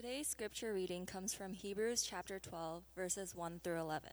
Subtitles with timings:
[0.00, 4.10] Today's scripture reading comes from Hebrews chapter 12, verses 1 through 11.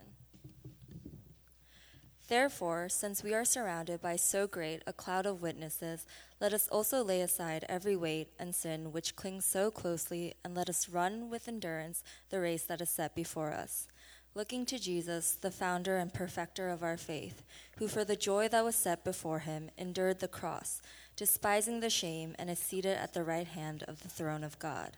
[2.28, 6.08] Therefore, since we are surrounded by so great a cloud of witnesses,
[6.42, 10.70] let us also lay aside every weight and sin which clings so closely, and let
[10.70, 13.88] us run with endurance the race that is set before us.
[14.34, 17.44] Looking to Jesus, the founder and perfecter of our faith,
[17.78, 20.82] who for the joy that was set before him endured the cross,
[21.16, 24.98] despising the shame, and is seated at the right hand of the throne of God.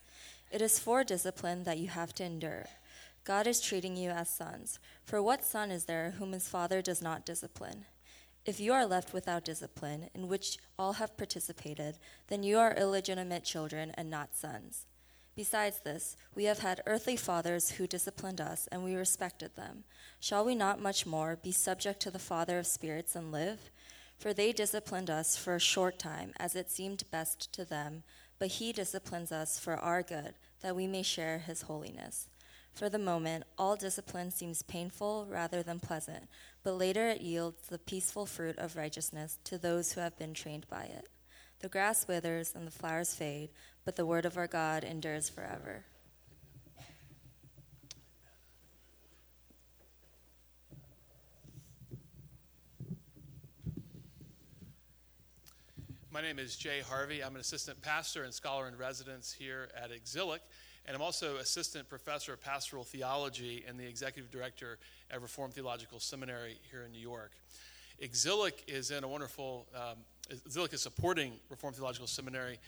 [0.51, 2.65] It is for discipline that you have to endure.
[3.23, 4.79] God is treating you as sons.
[5.05, 7.85] For what son is there whom his father does not discipline?
[8.45, 13.45] If you are left without discipline, in which all have participated, then you are illegitimate
[13.45, 14.87] children and not sons.
[15.37, 19.85] Besides this, we have had earthly fathers who disciplined us, and we respected them.
[20.19, 23.69] Shall we not much more be subject to the Father of spirits and live?
[24.17, 28.03] For they disciplined us for a short time, as it seemed best to them
[28.41, 32.27] but he disciplines us for our good, that we may share his holiness.
[32.73, 36.27] For the moment, all discipline seems painful rather than pleasant,
[36.63, 40.67] but later it yields the peaceful fruit of righteousness to those who have been trained
[40.67, 41.07] by it.
[41.59, 43.49] The grass withers and the flowers fade,
[43.85, 45.85] but the word of our God endures forever.
[56.13, 57.23] My name is Jay Harvey.
[57.23, 60.41] I'm an assistant pastor and scholar in residence here at Exilic,
[60.85, 64.77] and I'm also assistant professor of pastoral theology and the executive director
[65.09, 67.31] at Reformed Theological Seminary here in New York.
[67.99, 72.59] Exilic is in a wonderful, um, Exilic is supporting Reformed Theological Seminary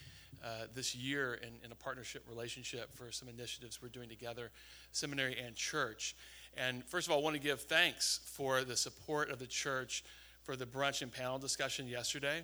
[0.42, 4.52] uh, this year in, in, a partnership relationship for some initiatives we're doing together,
[4.94, 6.16] seminary and church.
[6.56, 10.06] And first of all, I want to give thanks for the support of the church
[10.44, 12.44] for the brunch and panel discussion yesterday.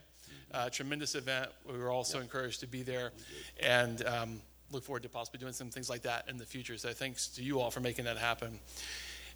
[0.51, 1.49] Uh, tremendous event.
[1.71, 3.11] We were all so encouraged to be there
[3.61, 4.41] and um,
[4.71, 6.77] look forward to possibly doing some things like that in the future.
[6.77, 8.59] So thanks to you all for making that happen.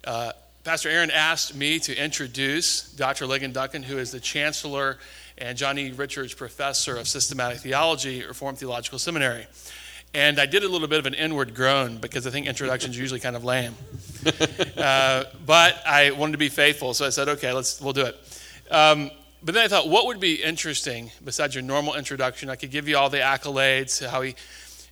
[0.04, 0.32] Uh,
[0.64, 3.26] Pastor Aaron asked me to introduce Dr.
[3.26, 4.98] Ligon Duncan, who is the Chancellor
[5.36, 5.92] and Johnny E.
[5.92, 9.46] Richards Professor of Systematic Theology at Reformed Theological Seminary.
[10.14, 13.00] And I did a little bit of an inward groan because I think introductions are
[13.00, 13.74] usually kind of lame.
[14.74, 18.42] Uh, but I wanted to be faithful, so I said, okay, let's, we'll do it.
[18.70, 19.10] Um,
[19.44, 22.48] but then I thought, what would be interesting besides your normal introduction?
[22.48, 24.36] I could give you all the accolades, how he,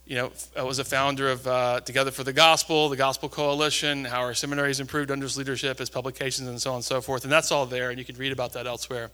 [0.05, 0.31] you know,
[0.63, 4.69] was a founder of uh, Together for the Gospel, the Gospel Coalition, how our seminary
[4.69, 7.25] has improved under his leadership, his publications, and so on and so forth.
[7.25, 9.11] And that's all there, and you can read about that elsewhere.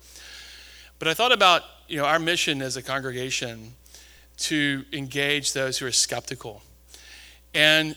[0.98, 3.74] But I thought about, you know, our mission as a congregation
[4.38, 6.62] to engage those who are skeptical.
[7.54, 7.94] And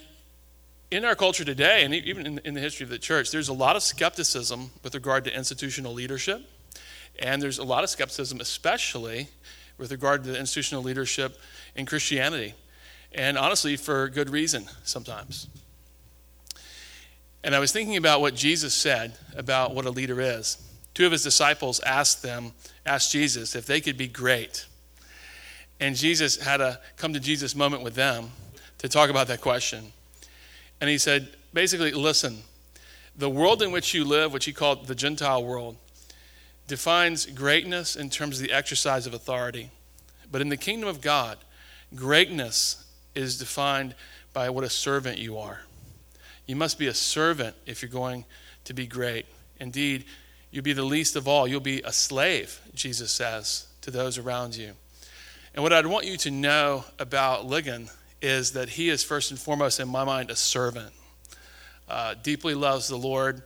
[0.91, 3.75] in our culture today, and even in the history of the church, there's a lot
[3.75, 6.43] of skepticism with regard to institutional leadership
[7.21, 9.29] and there's a lot of skepticism, especially
[9.77, 11.37] with regard to the institutional leadership
[11.75, 12.53] in Christianity.
[13.13, 15.47] And honestly, for good reason sometimes.
[17.43, 20.57] And I was thinking about what Jesus said about what a leader is.
[20.93, 22.53] Two of his disciples asked them,
[22.85, 24.65] asked Jesus if they could be great.
[25.79, 28.31] And Jesus had a come to Jesus moment with them
[28.79, 29.91] to talk about that question.
[30.79, 32.39] And he said, basically, listen,
[33.15, 35.77] the world in which you live, which he called the Gentile world,
[36.71, 39.69] defines greatness in terms of the exercise of authority.
[40.31, 41.37] But in the kingdom of God,
[41.93, 43.93] greatness is defined
[44.31, 45.63] by what a servant you are.
[46.47, 48.23] You must be a servant if you're going
[48.63, 49.25] to be great.
[49.59, 50.05] Indeed,
[50.49, 51.45] you'll be the least of all.
[51.45, 54.71] You'll be a slave, Jesus says, to those around you.
[55.53, 59.37] And what I'd want you to know about Ligon is that he is first and
[59.37, 60.93] foremost, in my mind, a servant.
[61.89, 63.41] Uh, deeply loves the Lord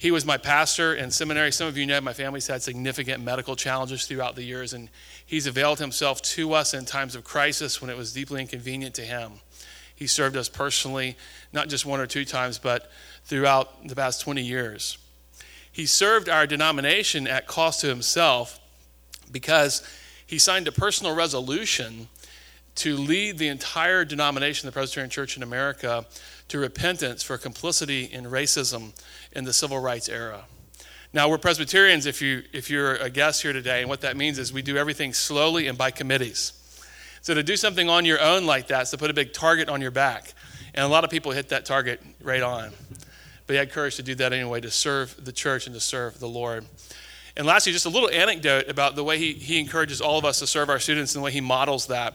[0.00, 1.52] he was my pastor in seminary.
[1.52, 4.88] Some of you know my family's had significant medical challenges throughout the years, and
[5.26, 9.02] he's availed himself to us in times of crisis when it was deeply inconvenient to
[9.02, 9.32] him.
[9.94, 11.18] He served us personally,
[11.52, 12.90] not just one or two times, but
[13.24, 14.96] throughout the past 20 years.
[15.70, 18.58] He served our denomination at cost to himself
[19.30, 19.86] because
[20.26, 22.08] he signed a personal resolution
[22.76, 26.06] to lead the entire denomination, the Presbyterian Church in America,
[26.48, 28.92] to repentance for complicity in racism
[29.32, 30.44] in the civil rights era.
[31.12, 34.38] Now, we're Presbyterians if, you, if you're a guest here today, and what that means
[34.38, 36.52] is we do everything slowly and by committees.
[37.22, 39.68] So, to do something on your own like that is to put a big target
[39.68, 40.32] on your back.
[40.72, 42.70] And a lot of people hit that target right on.
[43.46, 46.20] But he had courage to do that anyway, to serve the church and to serve
[46.20, 46.64] the Lord.
[47.36, 50.38] And lastly, just a little anecdote about the way he, he encourages all of us
[50.38, 52.14] to serve our students and the way he models that.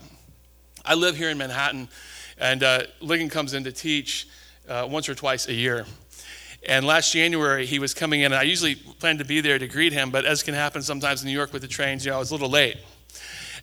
[0.85, 1.89] I live here in Manhattan,
[2.37, 4.27] and uh, Ligon comes in to teach
[4.69, 5.85] uh, once or twice a year.
[6.67, 9.67] And last January, he was coming in, and I usually plan to be there to
[9.67, 12.17] greet him, but as can happen sometimes in New York with the trains, you know,
[12.17, 12.77] I was a little late.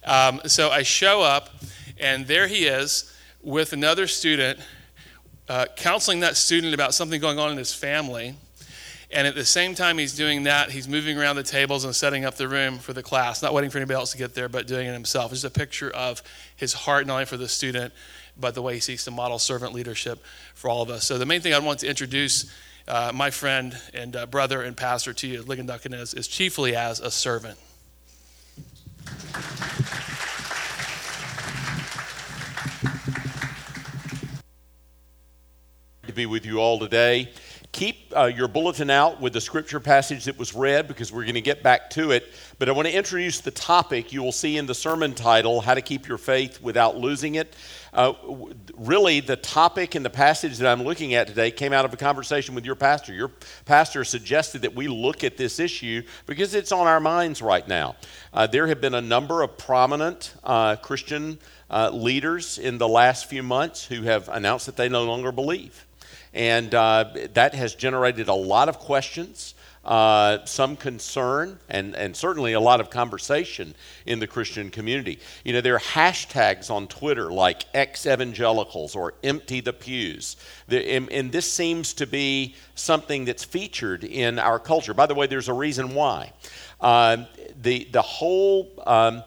[0.05, 1.51] Um, so I show up,
[1.99, 3.13] and there he is
[3.43, 4.61] with another student,
[5.49, 8.37] uh, counseling that student about something going on in his family.
[9.11, 12.25] And at the same time he's doing that, he's moving around the tables and setting
[12.25, 14.67] up the room for the class, not waiting for anybody else to get there, but
[14.67, 15.33] doing it himself.
[15.33, 16.23] It's just a picture of
[16.57, 17.93] his heart, not only for the student,
[18.39, 20.25] but the way he seeks to model servant leadership
[20.55, 21.05] for all of us.
[21.05, 22.51] So the main thing I want to introduce
[22.89, 26.75] uh, my friend and uh, brother and pastor to you, Ligon Duncan, is, is chiefly
[26.75, 27.59] as a servant.
[36.07, 37.31] To be with you all today.
[37.73, 41.35] Keep uh, your bulletin out with the scripture passage that was read because we're going
[41.35, 42.31] to get back to it.
[42.59, 45.73] But I want to introduce the topic you will see in the sermon title How
[45.73, 47.57] to Keep Your Faith Without Losing It.
[47.95, 48.13] Uh,
[48.77, 51.97] really, the topic and the passage that I'm looking at today came out of a
[51.97, 53.15] conversation with your pastor.
[53.15, 53.31] Your
[53.65, 57.97] pastor suggested that we look at this issue because it's on our minds right now.
[58.35, 61.39] Uh, there have been a number of prominent uh, Christian
[61.71, 65.87] uh, leaders in the last few months who have announced that they no longer believe.
[66.35, 72.53] And uh, that has generated a lot of questions uh, some concern and, and certainly
[72.53, 73.75] a lot of conversation
[74.07, 75.19] in the Christian community.
[75.45, 80.37] You know, there are hashtags on Twitter like ex evangelicals or empty the pews.
[80.69, 84.95] The, and, and, this seems to be something that's featured in our culture.
[84.95, 86.33] By the way, there's a reason why.
[86.81, 87.25] Uh,
[87.61, 89.25] the, the, whole, um,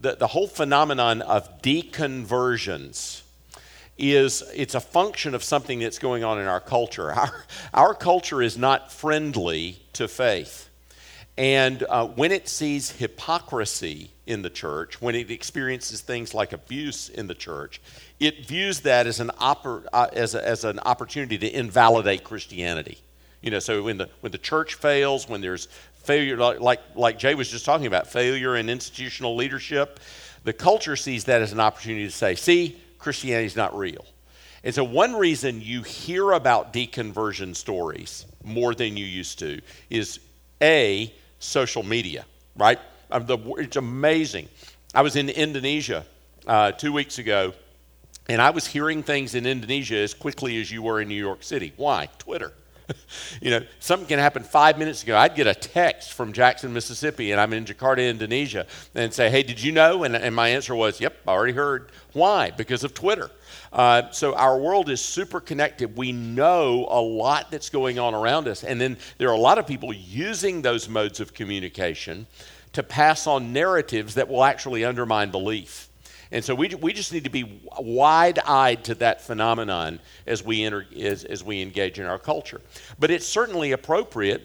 [0.00, 3.22] the, the whole phenomenon of deconversions
[3.98, 7.12] is it's a function of something that's going on in our culture.
[7.18, 10.68] Our, our culture is not friendly to faith.
[11.36, 17.08] And uh, when it sees hypocrisy in the church, when it experiences things like abuse
[17.08, 17.80] in the church,
[18.18, 22.98] it views that as an, oppor- uh, as, a, as an opportunity to invalidate Christianity.
[23.40, 25.66] You know, so when the, when the church fails, when there's
[26.02, 30.00] failure, like, like Jay was just talking about, failure in institutional leadership,
[30.42, 34.04] the culture sees that as an opportunity to say, see, Christianity is not real.
[34.64, 40.18] And so, one reason you hear about deconversion stories more than you used to is
[40.60, 42.24] A, social media,
[42.56, 42.78] right?
[43.10, 43.26] Um,
[43.58, 44.48] it's amazing.
[44.94, 46.04] I was in Indonesia
[46.46, 47.54] uh, two weeks ago,
[48.28, 51.42] and I was hearing things in Indonesia as quickly as you were in New York
[51.42, 51.72] City.
[51.76, 52.08] Why?
[52.18, 52.52] Twitter.
[53.42, 55.16] you know, something can happen five minutes ago.
[55.16, 59.42] I'd get a text from Jackson, Mississippi, and I'm in Jakarta, Indonesia, and say, hey,
[59.42, 60.04] did you know?
[60.04, 61.90] And, and my answer was, yep, I already heard.
[62.12, 62.50] Why?
[62.50, 63.30] Because of Twitter.
[63.72, 65.96] Uh, so our world is super connected.
[65.96, 68.64] We know a lot that's going on around us.
[68.64, 72.26] And then there are a lot of people using those modes of communication
[72.72, 75.87] to pass on narratives that will actually undermine belief.
[76.30, 80.64] And so we, we just need to be wide eyed to that phenomenon as we,
[80.64, 82.60] enter, as, as we engage in our culture.
[82.98, 84.42] But it's certainly appropriate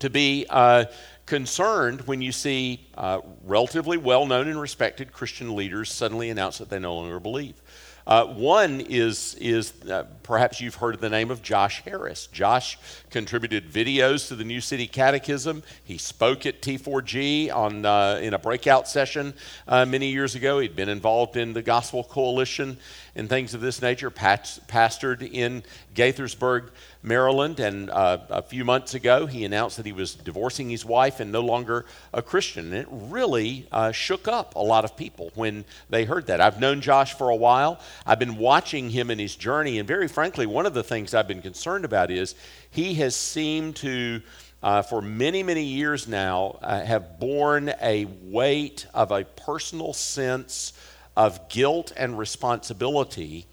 [0.00, 0.86] to be uh,
[1.26, 6.70] concerned when you see uh, relatively well known and respected Christian leaders suddenly announce that
[6.70, 7.60] they no longer believe.
[8.08, 12.26] Uh, one is, is uh, perhaps you've heard of the name of Josh Harris.
[12.28, 12.78] Josh
[13.10, 15.62] contributed videos to the New City Catechism.
[15.84, 19.34] He spoke at T4G on, uh, in a breakout session
[19.66, 20.58] uh, many years ago.
[20.58, 22.78] He'd been involved in the Gospel Coalition
[23.18, 26.68] and things of this nature, pastored in Gaithersburg,
[27.02, 31.18] Maryland, and uh, a few months ago he announced that he was divorcing his wife
[31.18, 31.84] and no longer
[32.14, 32.66] a Christian.
[32.66, 36.40] And it really uh, shook up a lot of people when they heard that.
[36.40, 37.80] I've known Josh for a while.
[38.06, 41.28] I've been watching him in his journey, and very frankly, one of the things I've
[41.28, 42.34] been concerned about is
[42.70, 44.22] he has seemed to.
[44.60, 50.72] Uh, for many, many years now, uh, have borne a weight of a personal sense
[51.18, 53.44] of guilt and responsibility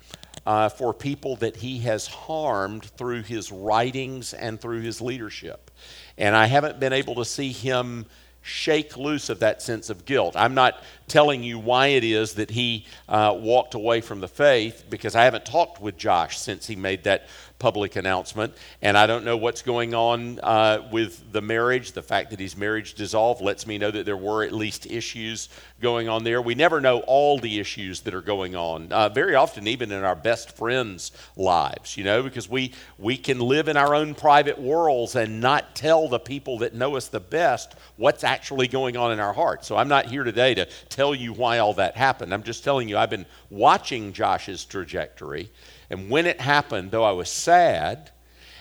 [0.46, 5.72] uh, for people that he has harmed through his writings and through his leadership.
[6.16, 8.06] And I haven't been able to see him
[8.44, 10.36] shake loose of that sense of guilt.
[10.38, 14.86] I'm not telling you why it is that he uh, walked away from the faith
[14.90, 17.28] because I haven't talked with Josh since he made that
[17.60, 18.54] public announcement.
[18.82, 21.94] And I don't know what's going on uh, with the marriage.
[21.94, 25.50] The fact that his marriage dissolved lets me know that there were at least issues
[25.82, 26.42] going on there.
[26.42, 28.92] We never know all the issues that are going on.
[28.92, 33.40] Uh, very often, even in our best friends' lives, you know, because we we can
[33.40, 37.20] live in our own private worlds and not tell the people that know us the
[37.20, 39.68] best what's actually going on in our hearts.
[39.68, 42.34] So I'm not here today to tell you why all that happened.
[42.34, 45.52] I'm just telling you I've been watching Josh's trajectory
[45.90, 48.12] And when it happened, though I was sad,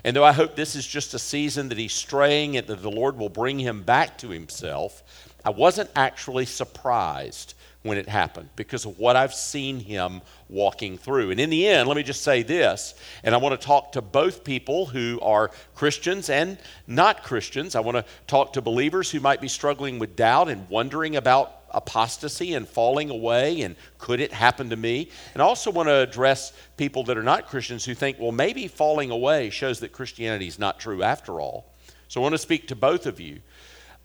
[0.02, 2.90] and though I hope this is just a season that he's straying and that the
[2.90, 5.02] Lord will bring him back to himself,
[5.44, 11.30] I wasn't actually surprised when it happened because of what I've seen him walking through.
[11.30, 14.02] And in the end, let me just say this, and I want to talk to
[14.02, 17.74] both people who are Christians and not Christians.
[17.74, 21.63] I want to talk to believers who might be struggling with doubt and wondering about
[21.74, 25.10] apostasy and falling away and could it happen to me?
[25.32, 28.68] And I also want to address people that are not Christians who think, well, maybe
[28.68, 31.72] falling away shows that Christianity is not true after all.
[32.08, 33.40] So I want to speak to both of you.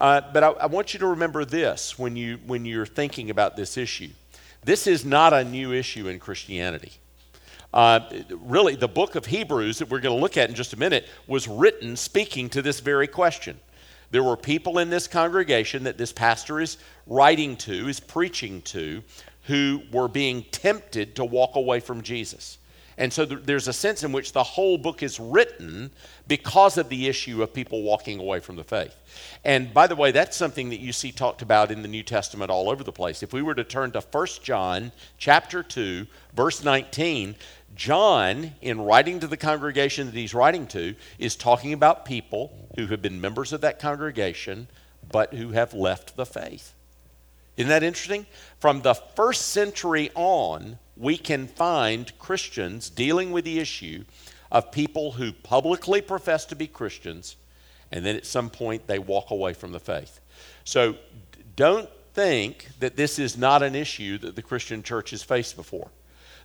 [0.00, 3.56] Uh, but I, I want you to remember this when, you, when you're thinking about
[3.56, 4.08] this issue.
[4.64, 6.92] This is not a new issue in Christianity.
[7.72, 8.00] Uh,
[8.30, 11.06] really, the book of Hebrews that we're going to look at in just a minute
[11.26, 13.60] was written speaking to this very question.
[14.10, 19.02] There were people in this congregation that this pastor is writing to, is preaching to,
[19.44, 22.58] who were being tempted to walk away from Jesus.
[23.00, 25.90] And so there's a sense in which the whole book is written
[26.28, 28.94] because of the issue of people walking away from the faith.
[29.42, 32.50] And by the way, that's something that you see talked about in the New Testament
[32.50, 33.22] all over the place.
[33.22, 37.36] If we were to turn to 1 John chapter 2, verse 19,
[37.74, 42.86] John, in writing to the congregation that he's writing to, is talking about people who
[42.88, 44.68] have been members of that congregation
[45.10, 46.74] but who have left the faith.
[47.56, 48.26] Isn't that interesting?
[48.58, 54.04] From the first century on, we can find Christians dealing with the issue
[54.52, 57.36] of people who publicly profess to be Christians
[57.92, 60.20] and then at some point they walk away from the faith.
[60.64, 60.96] So
[61.56, 65.90] don't think that this is not an issue that the Christian church has faced before.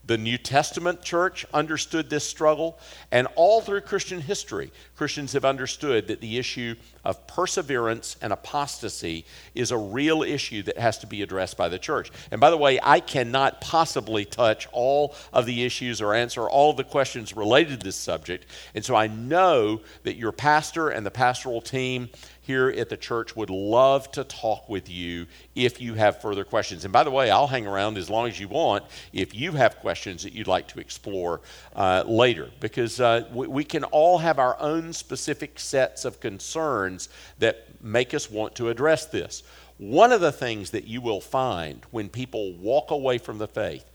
[0.07, 2.77] The New Testament church understood this struggle,
[3.11, 9.25] and all through Christian history, Christians have understood that the issue of perseverance and apostasy
[9.55, 12.11] is a real issue that has to be addressed by the church.
[12.31, 16.71] And by the way, I cannot possibly touch all of the issues or answer all
[16.71, 18.45] of the questions related to this subject.
[18.75, 22.09] And so I know that your pastor and the pastoral team
[22.45, 25.25] here at the church would love to talk with you
[25.55, 26.83] if you have further questions.
[26.85, 28.83] And by the way, I'll hang around as long as you want
[29.13, 31.41] if you have questions that you'd like to explore
[31.75, 37.09] uh, later, because uh, we, we can all have our own specific sets of concerns
[37.39, 39.43] that make us want to address this.
[39.77, 43.89] One of the things that you will find when people walk away from the faith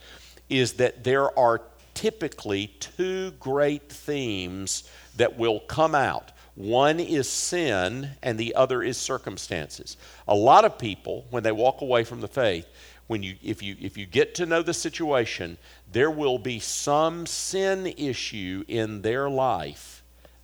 [0.48, 1.62] is that there are
[1.94, 8.96] typically two great themes that will come out one is sin, and the other is
[8.96, 9.96] circumstances.
[10.28, 12.66] A lot of people, when they walk away from the faith,
[13.06, 15.58] when you, if, you, if you get to know the situation,
[15.90, 20.02] there will be some sin issue in their life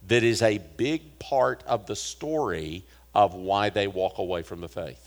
[0.09, 2.85] that is a big part of the story
[3.15, 5.06] of why they walk away from the faith.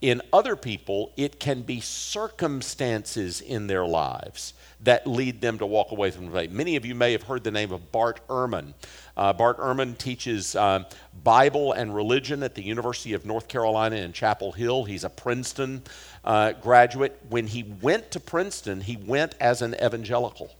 [0.00, 5.92] In other people, it can be circumstances in their lives that lead them to walk
[5.92, 6.50] away from the faith.
[6.50, 8.74] Many of you may have heard the name of Bart Ehrman.
[9.16, 10.84] Uh, Bart Ehrman teaches um,
[11.22, 14.84] Bible and religion at the University of North Carolina in Chapel Hill.
[14.84, 15.82] He's a Princeton
[16.24, 17.18] uh, graduate.
[17.30, 20.54] When he went to Princeton, he went as an evangelical.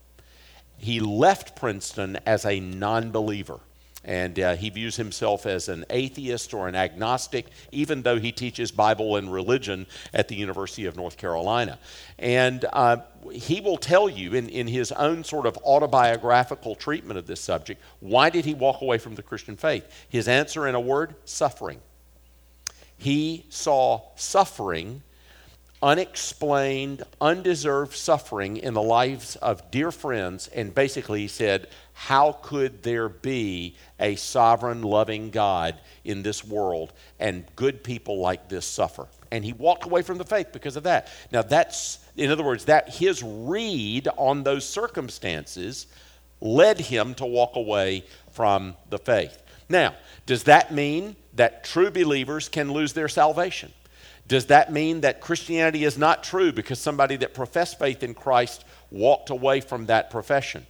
[0.78, 3.60] He left Princeton as a non believer.
[4.04, 8.70] And uh, he views himself as an atheist or an agnostic, even though he teaches
[8.70, 11.78] Bible and religion at the University of North Carolina.
[12.18, 12.98] And uh,
[13.32, 17.80] he will tell you in, in his own sort of autobiographical treatment of this subject
[18.00, 20.06] why did he walk away from the Christian faith?
[20.08, 21.80] His answer, in a word, suffering.
[22.96, 25.02] He saw suffering
[25.84, 32.82] unexplained, undeserved suffering in the lives of dear friends, and basically he said, How could
[32.82, 39.06] there be a sovereign, loving God in this world and good people like this suffer?
[39.30, 41.08] And he walked away from the faith because of that.
[41.30, 45.86] Now, that's, in other words, that his read on those circumstances
[46.40, 49.42] led him to walk away from the faith.
[49.68, 53.70] Now, does that mean that true believers can lose their salvation?
[54.26, 58.64] Does that mean that Christianity is not true because somebody that professed faith in Christ
[58.90, 60.66] walked away from that profession?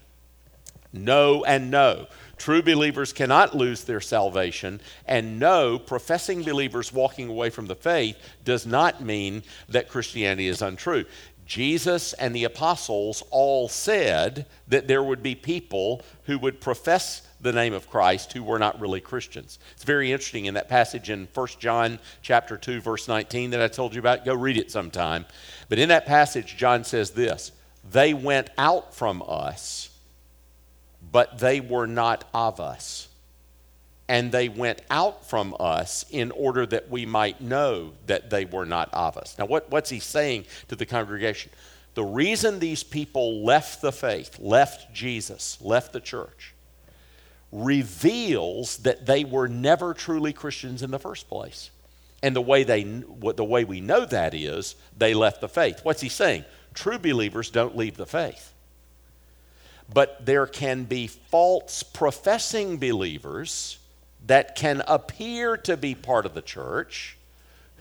[0.92, 2.06] No and no.
[2.36, 8.16] True believers cannot lose their salvation, and no, professing believers walking away from the faith
[8.44, 11.04] does not mean that Christianity is untrue.
[11.46, 17.52] Jesus and the apostles all said that there would be people who would profess the
[17.52, 19.60] name of Christ who were not really Christians.
[19.72, 23.68] It's very interesting in that passage in 1 John chapter 2 verse 19 that I
[23.68, 24.24] told you about.
[24.24, 25.26] Go read it sometime.
[25.68, 27.52] But in that passage John says this,
[27.88, 29.90] they went out from us,
[31.12, 33.08] but they were not of us.
[34.08, 38.66] And they went out from us in order that we might know that they were
[38.66, 39.36] not of us.
[39.38, 41.50] Now, what, what's he saying to the congregation?
[41.94, 46.53] the reason these people left the faith, left Jesus, left the church,
[47.54, 51.70] reveals that they were never truly Christians in the first place.
[52.20, 55.80] And the way, they, the way we know that is they left the faith.
[55.84, 56.44] What's he saying?
[56.74, 58.52] True believers don't leave the faith.
[59.92, 63.78] But there can be false professing believers
[64.26, 67.16] that can appear to be part of the church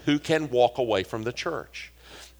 [0.06, 1.93] who can walk away from the church.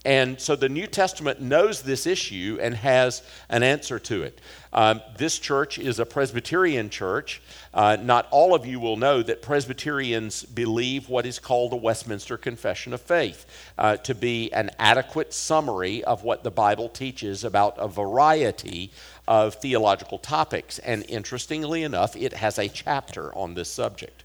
[0.06, 4.42] And so the New Testament knows this issue and has an answer to it.
[4.74, 7.42] Um, this church is a Presbyterian church.
[7.74, 12.38] Uh, not all of you will know that Presbyterians believe what is called the Westminster
[12.38, 13.46] Confession of Faith
[13.78, 18.92] uh, to be an adequate summary of what the Bible teaches about a variety
[19.26, 20.80] of theological topics.
[20.80, 24.24] And interestingly enough, it has a chapter on this subject.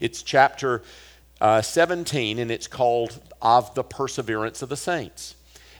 [0.00, 0.82] It's chapter
[1.40, 5.36] uh, 17, and it's called Of the Perseverance of the Saints.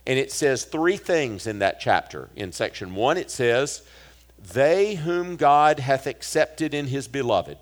[0.06, 2.28] And it says three things in that chapter.
[2.36, 3.82] In section one, it says,
[4.52, 7.58] They whom God hath accepted in his beloved,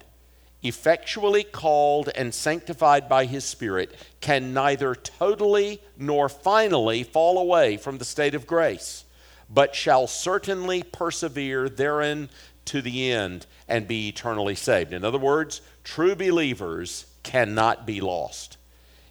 [0.63, 7.99] effectually called and sanctified by his Spirit, can neither totally nor finally fall away from
[7.99, 9.05] the state of grace,
[9.49, 12.29] but shall certainly persevere therein
[12.65, 14.93] to the end and be eternally saved.
[14.93, 18.57] In other words, true believers cannot be lost.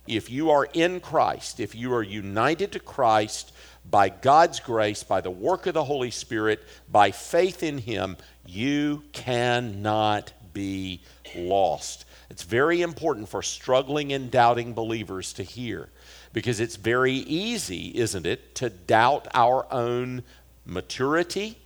[0.08, 3.54] If you are in Christ, if you are united to Christ
[3.90, 9.04] by God's grace, by the work of the Holy Spirit, by faith in Him, you
[9.14, 11.02] cannot be
[11.36, 12.06] lost.
[12.30, 15.90] It's very important for struggling and doubting believers to hear
[16.34, 20.24] because it's very easy, isn't it, to doubt our own
[20.66, 21.58] maturity,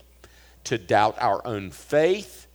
[0.63, 2.47] to doubt our own faith,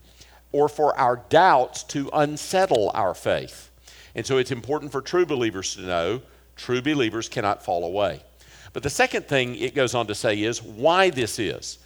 [0.52, 3.69] or for our doubts to unsettle our faith.
[4.14, 6.22] And so it's important for true believers to know
[6.56, 8.22] true believers cannot fall away.
[8.72, 11.78] But the second thing it goes on to say is why this is.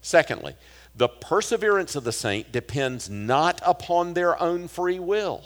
[0.00, 0.54] Secondly,
[0.94, 5.44] the perseverance of the saint depends not upon their own free will,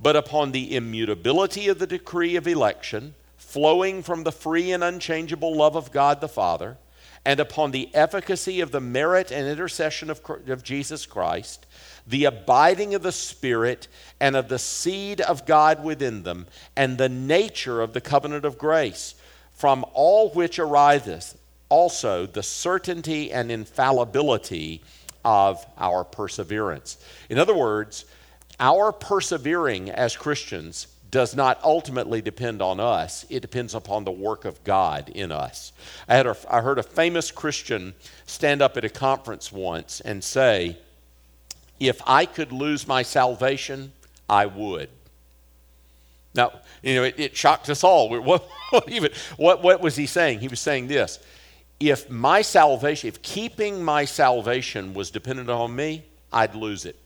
[0.00, 5.54] but upon the immutability of the decree of election flowing from the free and unchangeable
[5.54, 6.76] love of God the Father,
[7.24, 11.66] and upon the efficacy of the merit and intercession of, of Jesus Christ,
[12.06, 13.88] the abiding of the Spirit
[14.20, 18.58] and of the seed of God within them, and the nature of the covenant of
[18.58, 19.14] grace,
[19.52, 21.38] from all which ariseth
[21.68, 24.82] also the certainty and infallibility
[25.24, 26.98] of our perseverance.
[27.30, 28.04] In other words,
[28.60, 34.44] our persevering as Christians does not ultimately depend on us, it depends upon the work
[34.44, 35.72] of God in us.
[36.08, 37.94] I, had a, I heard a famous Christian
[38.26, 40.76] stand up at a conference once and say,
[41.88, 43.92] if I could lose my salvation,
[44.28, 44.88] I would.
[46.34, 48.08] Now, you know, it, it shocked us all.
[48.08, 50.40] What, what, even, what, what was he saying?
[50.40, 51.18] He was saying this
[51.80, 56.96] if my salvation, if keeping my salvation was dependent on me, I'd lose it.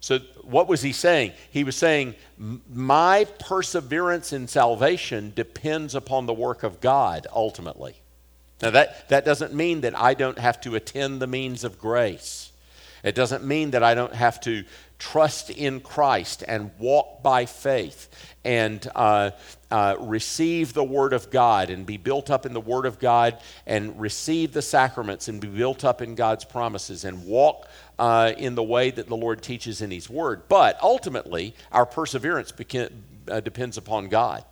[0.00, 1.32] So, what was he saying?
[1.50, 7.94] He was saying, My perseverance in salvation depends upon the work of God ultimately.
[8.60, 12.51] Now, that, that doesn't mean that I don't have to attend the means of grace.
[13.02, 14.64] It doesn't mean that I don't have to
[14.98, 18.08] trust in Christ and walk by faith
[18.44, 19.32] and uh,
[19.68, 23.38] uh, receive the Word of God and be built up in the Word of God
[23.66, 28.54] and receive the sacraments and be built up in God's promises and walk uh, in
[28.54, 30.42] the way that the Lord teaches in His Word.
[30.48, 32.92] But ultimately, our perseverance beca-
[33.26, 34.44] uh, depends upon God.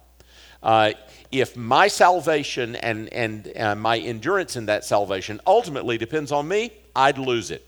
[0.62, 0.92] Uh,
[1.30, 6.72] if my salvation and, and uh, my endurance in that salvation ultimately depends on me,
[6.96, 7.64] I'd lose it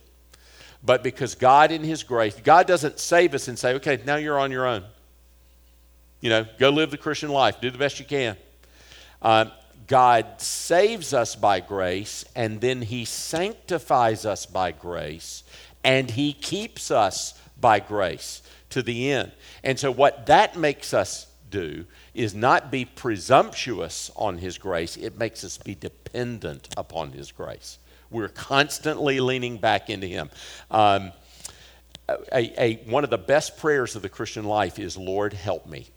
[0.85, 4.39] but because God, in His grace, God doesn't save us and say, okay, now you're
[4.39, 4.85] on your own.
[6.21, 8.37] You know, go live the Christian life, do the best you can.
[9.21, 9.47] Uh,
[9.87, 15.43] God saves us by grace, and then He sanctifies us by grace,
[15.85, 19.33] and He keeps us by grace to the end.
[19.63, 25.19] And so, what that makes us do is not be presumptuous on His grace, it
[25.19, 27.79] makes us be dependent upon His grace.
[28.13, 30.31] We're constantly leaning back into Him.
[30.71, 31.13] Um,
[32.09, 35.89] a, a, one of the best prayers of the Christian life is, Lord, help me.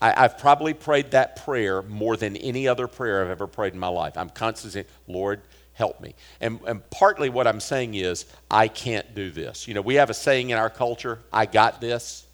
[0.00, 3.78] I, have probably prayed that prayer more than any other prayer I've ever prayed in
[3.78, 4.16] my life.
[4.16, 5.42] I'm constantly saying, Lord,
[5.74, 6.14] help me.
[6.40, 9.68] And, and partly what I'm saying is, I can't do this.
[9.68, 12.26] You know, we have a saying in our culture, I got this.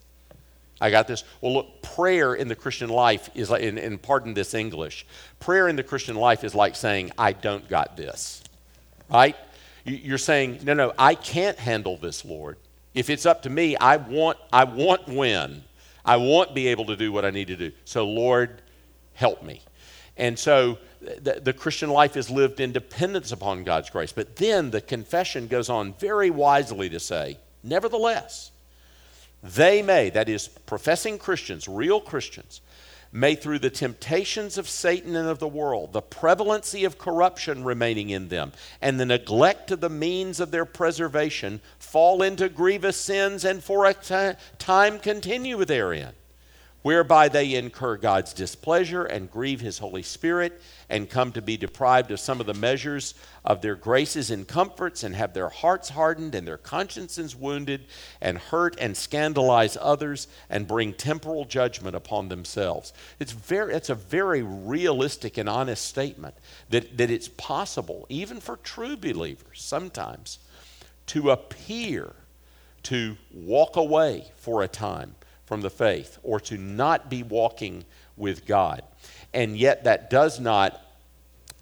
[0.81, 1.25] I got this.
[1.43, 5.05] Well, look, prayer in the Christian life is like, and, and pardon this English,
[5.39, 8.43] prayer in the Christian life is like saying, I don't got this
[9.11, 9.37] right?
[9.85, 12.57] You're saying, no, no, I can't handle this, Lord.
[12.95, 15.63] If it's up to me, I want, I want win.
[16.05, 17.73] I want be able to do what I need to do.
[17.85, 18.63] So, Lord,
[19.15, 19.63] help me.
[20.17, 24.13] And so the, the, Christian life is lived in dependence upon God's grace.
[24.13, 28.51] But then the confession goes on very wisely to say, nevertheless,
[29.43, 32.61] they may, that is, professing Christians, real Christians,
[33.13, 38.11] may through the temptations of Satan and of the world, the prevalency of corruption remaining
[38.11, 43.45] in them, and the neglect of the means of their preservation, fall into grievous sins
[43.45, 46.13] and for a t- time continue therein
[46.83, 52.11] whereby they incur God's displeasure and grieve His Holy Spirit and come to be deprived
[52.11, 53.15] of some of the measures
[53.45, 57.87] of their graces and comforts and have their hearts hardened and their consciences wounded
[58.21, 62.93] and hurt and scandalize others and bring temporal judgment upon themselves.
[63.19, 66.35] It's, very, it's a very realistic and honest statement
[66.71, 70.39] that, that it's possible, even for true believers sometimes,
[71.07, 72.15] to appear
[72.85, 75.15] to walk away for a time
[75.49, 77.85] from the faith or to not be walking
[78.17, 78.83] with God.
[79.33, 80.81] And yet, that does not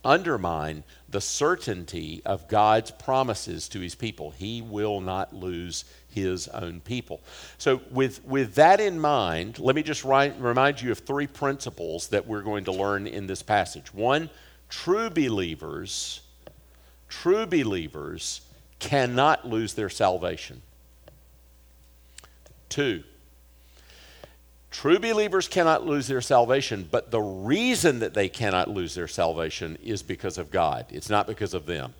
[0.05, 4.33] undermine the certainty of God's promises to his people.
[4.33, 7.20] He will not lose his own people.
[7.59, 12.27] So, with, with that in mind, let me just remind you of three principles that
[12.27, 13.94] we're going to learn in this passage.
[13.94, 14.31] One,
[14.68, 16.22] true believers,
[17.09, 18.40] true believers
[18.79, 20.62] cannot lose their salvation.
[22.68, 23.05] Two,
[24.76, 29.78] True believers cannot lose their salvation, but the reason that they cannot lose their salvation
[29.82, 30.84] is because of God.
[30.90, 31.94] It's not because of them.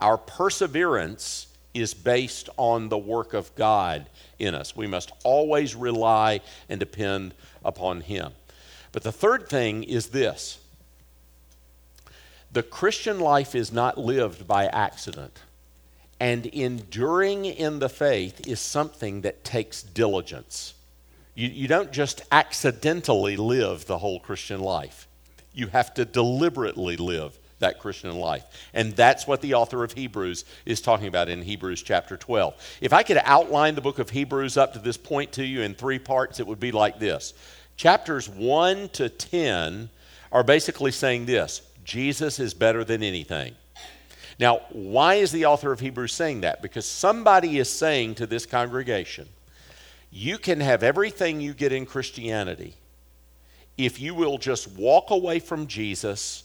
[0.00, 4.06] Our perseverance is based on the work of God
[4.38, 4.74] in us.
[4.74, 8.32] We must always rely and depend upon Him.
[8.92, 10.60] But the third thing is this
[12.50, 15.40] the Christian life is not lived by accident.
[16.18, 20.72] And enduring in the faith is something that takes diligence.
[21.34, 25.08] You, you don't just accidentally live the whole Christian life,
[25.52, 28.44] you have to deliberately live that Christian life.
[28.74, 32.54] And that's what the author of Hebrews is talking about in Hebrews chapter 12.
[32.80, 35.74] If I could outline the book of Hebrews up to this point to you in
[35.74, 37.34] three parts, it would be like this.
[37.76, 39.88] Chapters 1 to 10
[40.32, 43.54] are basically saying this Jesus is better than anything.
[44.38, 46.62] Now, why is the author of Hebrews saying that?
[46.62, 49.28] Because somebody is saying to this congregation,
[50.12, 52.74] you can have everything you get in Christianity
[53.78, 56.44] if you will just walk away from Jesus,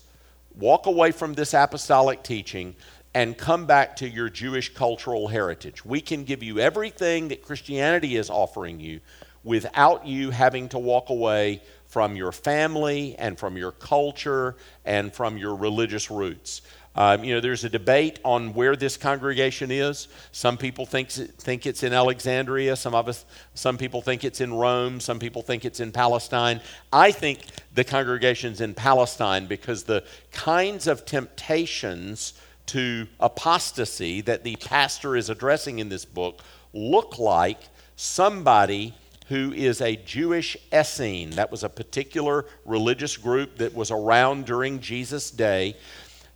[0.56, 2.75] walk away from this apostolic teaching,
[3.13, 5.84] and come back to your Jewish cultural heritage.
[5.84, 9.01] We can give you everything that Christianity is offering you
[9.43, 15.38] without you having to walk away from your family and from your culture and from
[15.38, 16.62] your religious roots.
[16.97, 20.07] Um, you know, there's a debate on where this congregation is.
[20.31, 22.75] Some people think, think it's in Alexandria.
[22.75, 24.99] Some of us, some people think it's in Rome.
[24.99, 26.60] Some people think it's in Palestine.
[26.91, 27.41] I think
[27.75, 32.33] the congregation's in Palestine because the kinds of temptations
[32.67, 36.41] to apostasy that the pastor is addressing in this book
[36.73, 37.60] look like
[37.95, 38.95] somebody
[39.27, 41.31] who is a Jewish Essene.
[41.31, 45.75] That was a particular religious group that was around during Jesus' day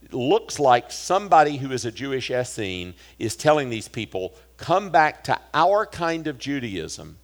[0.10, 5.40] looks like somebody who is a Jewish Essene is telling these people, come back to
[5.54, 7.18] our kind of Judaism,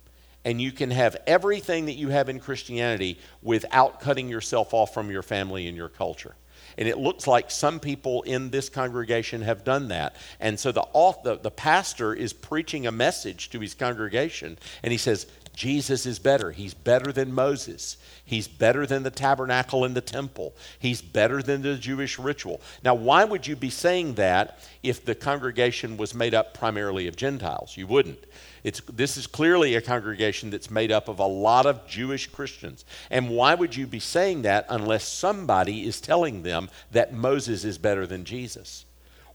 [0.45, 5.11] and you can have everything that you have in Christianity without cutting yourself off from
[5.11, 6.35] your family and your culture.
[6.77, 10.15] And it looks like some people in this congregation have done that.
[10.39, 10.85] And so the,
[11.23, 15.25] the, the pastor is preaching a message to his congregation, and he says,
[15.57, 16.51] Jesus is better.
[16.51, 17.97] He's better than Moses.
[18.23, 20.53] He's better than the tabernacle and the temple.
[20.77, 22.61] He's better than the Jewish ritual.
[22.83, 27.15] Now, why would you be saying that if the congregation was made up primarily of
[27.15, 27.75] Gentiles?
[27.75, 28.23] You wouldn't.
[28.63, 32.85] It's, this is clearly a congregation that's made up of a lot of Jewish Christians.
[33.09, 37.79] And why would you be saying that unless somebody is telling them that Moses is
[37.79, 38.85] better than Jesus?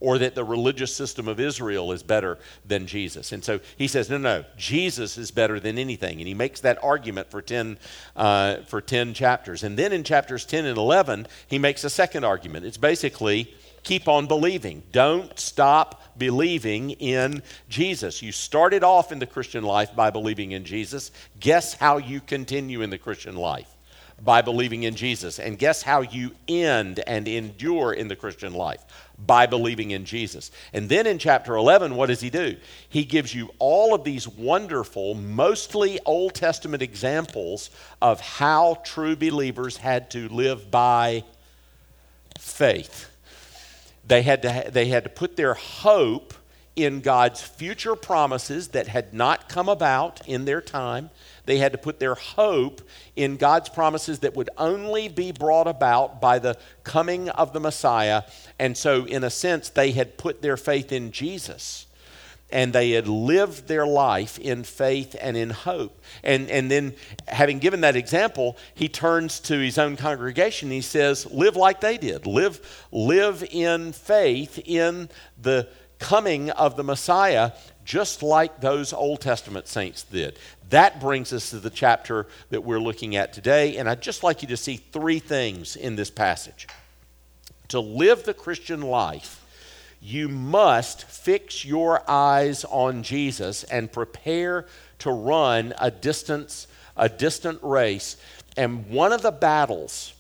[0.03, 2.37] Or that the religious system of Israel is better
[2.67, 3.31] than Jesus.
[3.31, 6.19] And so he says, no, no, Jesus is better than anything.
[6.19, 7.79] And he makes that argument for 10,
[8.17, 9.63] uh, for 10 chapters.
[9.63, 12.67] And then in chapters 10 and 11, he makes a second argument.
[12.67, 14.83] It's basically keep on believing.
[14.91, 18.23] Don't stop believing in Jesus.
[18.23, 21.13] You started off in the Christian life by believing in Jesus.
[21.39, 23.69] Guess how you continue in the Christian life?
[24.21, 25.39] By believing in Jesus.
[25.39, 28.85] And guess how you end and endure in the Christian life?
[29.27, 30.51] By believing in Jesus.
[30.73, 32.57] And then in chapter 11, what does he do?
[32.89, 39.77] He gives you all of these wonderful, mostly Old Testament examples of how true believers
[39.77, 41.25] had to live by
[42.39, 43.11] faith.
[44.07, 46.35] They had to, they had to put their hope
[46.75, 51.11] in God's future promises that had not come about in their time.
[51.45, 52.83] They had to put their hope
[53.17, 58.23] in God's promises that would only be brought about by the coming of the Messiah.
[58.59, 61.87] And so, in a sense, they had put their faith in Jesus
[62.53, 66.01] and they had lived their life in faith and in hope.
[66.23, 66.95] And, and then,
[67.27, 70.71] having given that example, he turns to his own congregation.
[70.71, 72.27] he says, Live like they did.
[72.27, 75.09] Live, live in faith in
[75.41, 77.53] the coming of the Messiah,
[77.85, 80.39] just like those Old Testament saints did.
[80.73, 83.77] That brings us to the chapter that we're looking at today.
[83.77, 86.67] And I'd just like you to see three things in this passage.
[87.69, 89.45] To live the Christian life,
[90.01, 94.65] you must fix your eyes on Jesus and prepare
[95.01, 98.19] to run a distance a distant race
[98.57, 100.13] and one of the battles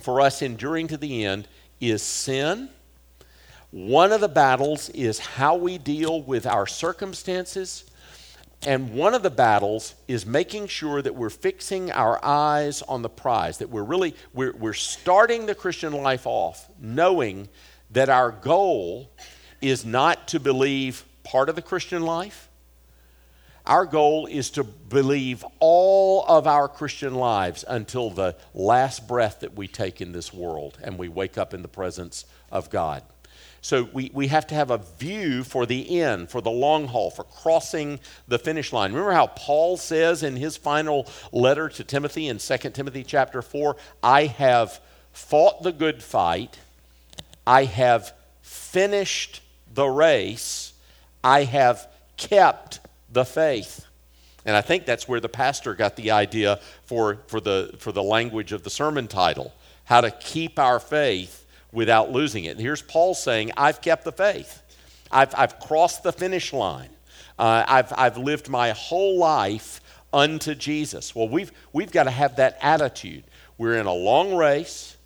[0.00, 1.46] for us enduring to the end
[1.78, 2.70] is sin
[3.70, 7.84] one of the battles is how we deal with our circumstances
[8.66, 13.08] and one of the battles is making sure that we're fixing our eyes on the
[13.08, 17.48] prize that we're really we're, we're starting the christian life off knowing
[17.90, 19.10] that our goal
[19.60, 22.48] is not to believe part of the Christian life.
[23.66, 29.56] Our goal is to believe all of our Christian lives until the last breath that
[29.56, 33.02] we take in this world and we wake up in the presence of God.
[33.64, 37.10] So we, we have to have a view for the end, for the long haul,
[37.10, 37.98] for crossing
[38.28, 38.92] the finish line.
[38.92, 43.74] Remember how Paul says in his final letter to Timothy in 2 Timothy chapter 4,
[44.02, 44.80] I have
[45.14, 46.58] fought the good fight,
[47.46, 49.40] I have finished
[49.72, 50.74] the race,
[51.24, 53.86] I have kept the faith.
[54.44, 58.02] And I think that's where the pastor got the idea for, for, the, for the
[58.02, 61.43] language of the sermon title how to keep our faith
[61.74, 62.52] without losing it.
[62.52, 64.62] And here's Paul saying, I've kept the faith,
[65.10, 66.90] I've, I've crossed the finish line,
[67.38, 69.82] uh, I've, I've lived my whole life
[70.12, 71.14] unto Jesus.
[71.14, 73.24] Well, we've, we've got to have that attitude.
[73.58, 74.96] We're in a long race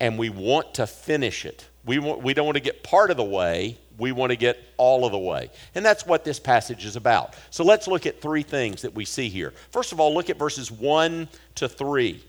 [0.00, 1.66] and we want to finish it.
[1.84, 4.58] We, want, we don't want to get part of the way, we want to get
[4.76, 5.50] all of the way.
[5.74, 7.36] And that's what this passage is about.
[7.50, 9.52] So let's look at three things that we see here.
[9.70, 12.24] First of all, look at verses 1 to 3.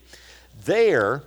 [0.64, 1.24] There,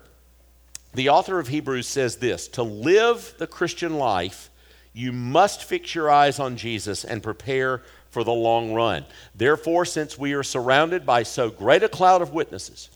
[0.93, 4.49] the author of Hebrews says this To live the Christian life,
[4.93, 9.06] you must fix your eyes on Jesus and prepare for the long run.
[9.36, 12.89] Therefore, since we are surrounded by so great a cloud of witnesses,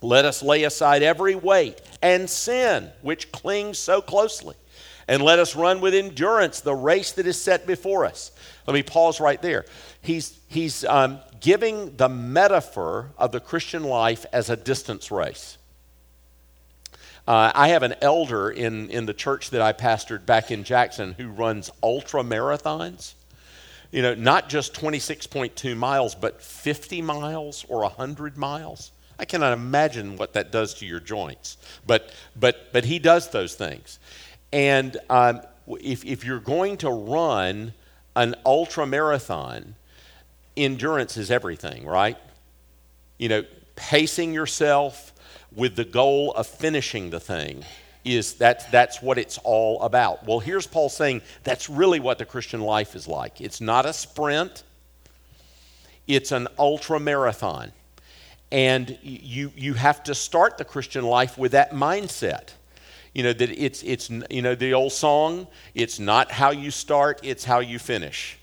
[0.00, 4.54] let us lay aside every weight and sin which clings so closely,
[5.08, 8.30] and let us run with endurance the race that is set before us.
[8.66, 9.66] Let me pause right there.
[10.00, 15.58] He's, he's um, giving the metaphor of the Christian life as a distance race.
[17.26, 21.14] Uh, I have an elder in, in the church that I pastored back in Jackson
[21.14, 23.14] who runs ultra marathons.
[23.92, 28.92] You know, not just 26.2 miles, but 50 miles or 100 miles.
[29.18, 31.58] I cannot imagine what that does to your joints.
[31.86, 33.98] But, but, but he does those things.
[34.52, 37.74] And um, if, if you're going to run
[38.16, 39.74] an ultra marathon,
[40.56, 42.16] endurance is everything, right?
[43.18, 43.44] You know,
[43.76, 45.12] pacing yourself
[45.54, 47.64] with the goal of finishing the thing
[48.04, 50.26] is that that's what it's all about.
[50.26, 53.40] Well, here's Paul saying that's really what the Christian life is like.
[53.40, 54.62] It's not a sprint.
[56.06, 57.72] It's an ultra marathon.
[58.50, 62.54] And you, you have to start the Christian life with that mindset.
[63.14, 67.20] You know, that it's, it's, you know, the old song, it's not how you start,
[67.22, 68.38] it's how you finish.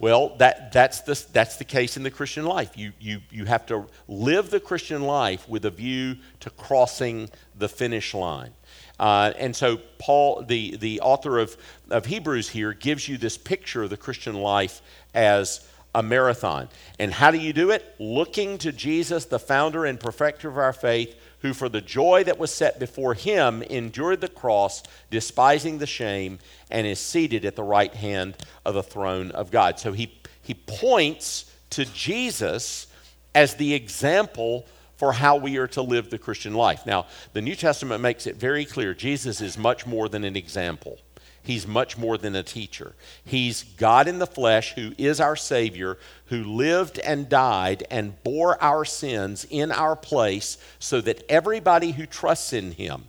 [0.00, 2.78] Well, that, that's, the, that's the case in the Christian life.
[2.78, 7.68] You, you, you have to live the Christian life with a view to crossing the
[7.68, 8.52] finish line.
[9.00, 11.56] Uh, and so, Paul, the, the author of,
[11.90, 14.82] of Hebrews here, gives you this picture of the Christian life
[15.14, 16.68] as a marathon.
[17.00, 17.94] And how do you do it?
[17.98, 22.38] Looking to Jesus, the founder and perfecter of our faith, who for the joy that
[22.38, 26.38] was set before him endured the cross, despising the shame,
[26.70, 29.78] and is seated at the right hand of the throne of God.
[29.78, 32.86] So he, he points to Jesus
[33.34, 36.84] as the example for how we are to live the Christian life.
[36.84, 40.98] Now, the New Testament makes it very clear Jesus is much more than an example.
[41.48, 42.92] He's much more than a teacher.
[43.24, 48.62] He's God in the flesh who is our Savior, who lived and died and bore
[48.62, 53.04] our sins in our place so that everybody who trusts in Him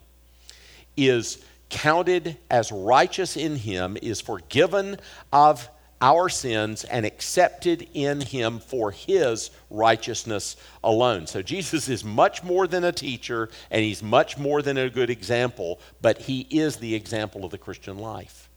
[0.96, 5.02] is counted as righteous in Him, is forgiven
[5.34, 5.68] of
[6.02, 11.28] our sins and accepted in him for his righteousness alone.
[11.28, 15.10] So Jesus is much more than a teacher and he's much more than a good
[15.10, 18.50] example, but he is the example of the Christian life.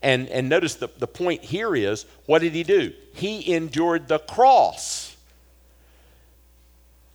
[0.00, 2.92] And, and notice the, the point here is what did he do?
[3.14, 5.16] He endured the cross,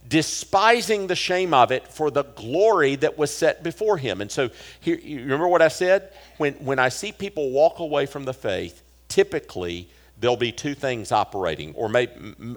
[0.08, 4.22] despising the shame of it for the glory that was set before him.
[4.22, 4.50] And so,
[4.80, 6.12] here, you remember what I said?
[6.38, 11.12] When, when I see people walk away from the faith, typically there'll be two things
[11.12, 12.08] operating, or may,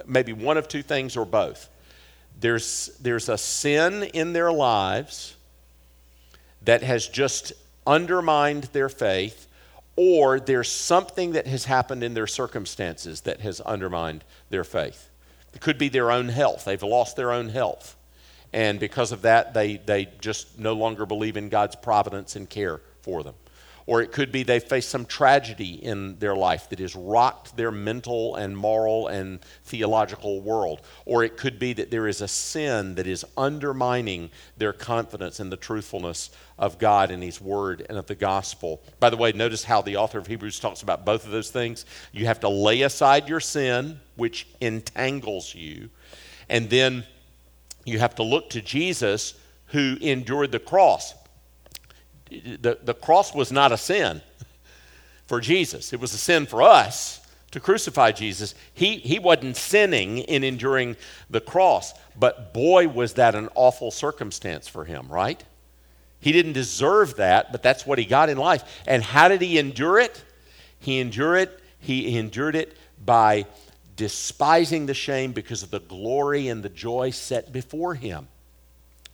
[0.06, 1.68] maybe one of two things or both.
[2.40, 5.36] There's, there's a sin in their lives
[6.62, 7.52] that has just
[7.86, 9.48] undermined their faith,
[9.96, 15.08] or there's something that has happened in their circumstances that has undermined their faith.
[15.54, 16.64] It could be their own health.
[16.64, 17.96] They've lost their own health.
[18.52, 22.80] And because of that, they, they just no longer believe in God's providence and care
[23.02, 23.34] for them.
[23.86, 27.70] Or it could be they face some tragedy in their life that has rocked their
[27.70, 30.80] mental and moral and theological world.
[31.04, 35.50] Or it could be that there is a sin that is undermining their confidence in
[35.50, 38.82] the truthfulness of God and His Word and of the gospel.
[39.00, 41.84] By the way, notice how the author of Hebrews talks about both of those things.
[42.12, 45.90] You have to lay aside your sin, which entangles you,
[46.48, 47.04] and then
[47.84, 49.34] you have to look to Jesus
[49.66, 51.14] who endured the cross
[52.40, 54.20] the, the cross was not a sin
[55.26, 57.20] for Jesus, it was a sin for us
[57.52, 58.54] to crucify Jesus.
[58.74, 60.96] He, he wasn't sinning in enduring
[61.30, 65.42] the cross, but boy, was that an awful circumstance for him, right?
[66.18, 68.82] He didn't deserve that, but that's what he got in life.
[68.86, 70.22] And how did he endure it?
[70.78, 73.46] He endured it, he endured it by
[73.96, 78.28] despising the shame because of the glory and the joy set before him.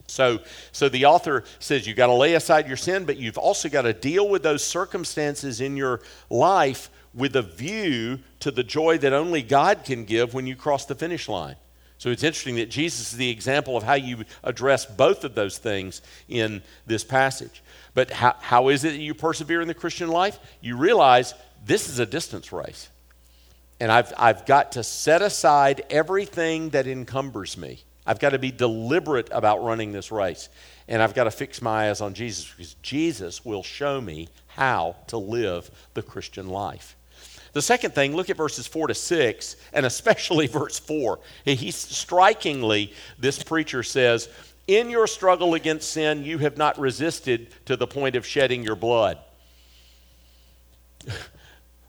[0.09, 0.39] So,
[0.71, 3.83] so the author says you've got to lay aside your sin, but you've also got
[3.83, 9.13] to deal with those circumstances in your life with a view to the joy that
[9.13, 11.55] only God can give when you cross the finish line.
[11.97, 15.57] So it's interesting that Jesus is the example of how you address both of those
[15.57, 17.61] things in this passage.
[17.93, 20.39] But how, how is it that you persevere in the Christian life?
[20.61, 21.33] You realize
[21.65, 22.87] this is a distance race.
[23.81, 28.49] And I've, I've got to set aside everything that encumbers me I've got to be
[28.49, 30.49] deliberate about running this race.
[30.87, 34.95] And I've got to fix my eyes on Jesus because Jesus will show me how
[35.09, 36.95] to live the Christian life.
[37.53, 41.19] The second thing, look at verses 4 to 6, and especially verse 4.
[41.45, 44.27] He strikingly, this preacher says,
[44.65, 48.75] In your struggle against sin, you have not resisted to the point of shedding your
[48.75, 49.19] blood.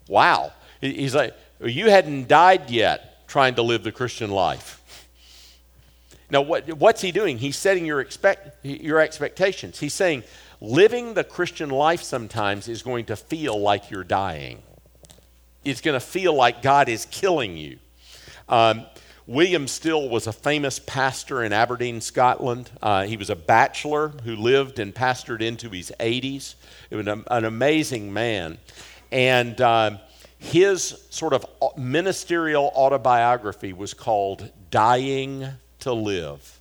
[0.06, 0.52] wow.
[0.82, 4.79] He's like, You hadn't died yet trying to live the Christian life.
[6.30, 7.38] Now, what, what's he doing?
[7.38, 9.80] He's setting your, expect, your expectations.
[9.80, 10.22] He's saying
[10.60, 14.62] living the Christian life sometimes is going to feel like you're dying,
[15.64, 17.78] it's going to feel like God is killing you.
[18.48, 18.86] Um,
[19.26, 22.68] William Still was a famous pastor in Aberdeen, Scotland.
[22.82, 26.56] Uh, he was a bachelor who lived and pastored into his 80s.
[26.90, 28.58] It was an, an amazing man.
[29.12, 29.98] And uh,
[30.38, 35.46] his sort of ministerial autobiography was called Dying
[35.80, 36.58] to live.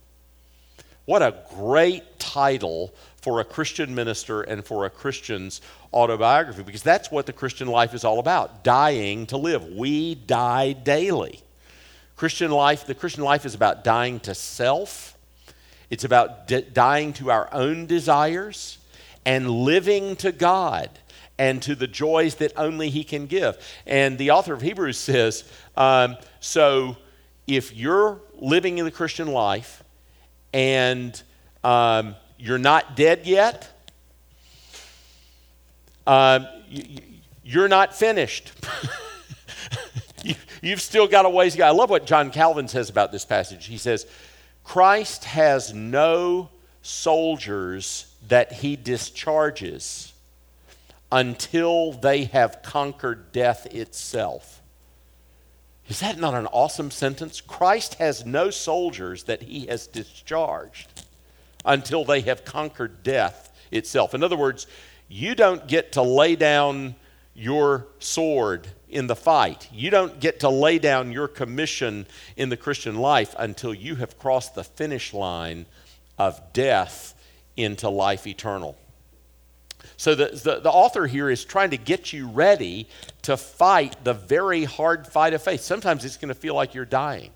[1.05, 5.61] What a great title for a Christian minister and for a Christian's
[5.93, 9.65] autobiography because that's what the Christian life is all about dying to live.
[9.65, 11.41] We die daily.
[12.15, 15.17] Christian life, the Christian life is about dying to self,
[15.89, 18.77] it's about d- dying to our own desires
[19.25, 20.89] and living to God
[21.37, 23.57] and to the joys that only He can give.
[23.87, 25.43] And the author of Hebrews says,
[25.77, 26.97] um, so
[27.49, 29.83] if you're living in the Christian life
[30.53, 31.21] and
[31.63, 33.67] um, you're not dead yet,
[36.05, 36.47] um,
[37.43, 38.51] you, are not finished.
[40.23, 41.65] you, you've still got a ways to go.
[41.65, 43.65] I love what John Calvin says about this passage.
[43.65, 44.05] He says,
[44.63, 46.49] Christ has no
[46.83, 50.13] soldiers that he discharges
[51.11, 54.58] until they have conquered death itself.
[55.89, 57.41] Is that not an awesome sentence?
[57.41, 60.87] Christ has no soldiers that he has discharged
[61.65, 64.13] until they have conquered death itself.
[64.13, 64.67] In other words,
[65.07, 66.95] you don't get to lay down
[67.33, 69.67] your sword in the fight.
[69.73, 72.05] You don't get to lay down your commission
[72.37, 75.65] in the Christian life until you have crossed the finish line
[76.19, 77.15] of death
[77.57, 78.77] into life eternal.
[79.97, 82.87] So the, the, the, author here is trying to get you ready
[83.23, 85.61] to fight the very hard fight of faith.
[85.61, 87.31] Sometimes it's going to feel like you're dying.